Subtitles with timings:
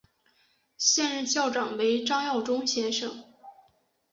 [0.77, 3.23] 现任校长为张耀忠先生。